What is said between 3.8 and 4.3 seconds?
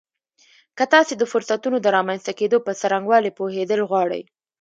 غواړئ.